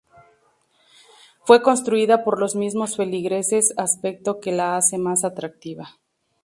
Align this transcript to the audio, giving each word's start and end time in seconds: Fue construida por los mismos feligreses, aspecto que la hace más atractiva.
Fue 1.45 1.61
construida 1.61 2.23
por 2.23 2.39
los 2.39 2.55
mismos 2.55 2.97
feligreses, 2.97 3.75
aspecto 3.77 4.39
que 4.39 4.51
la 4.51 4.75
hace 4.75 4.97
más 4.97 5.23
atractiva. 5.23 5.91